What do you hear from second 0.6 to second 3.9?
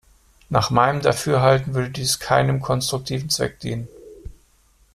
meinem Dafürhalten würde dies keinem konstruktiven Zweck dienen.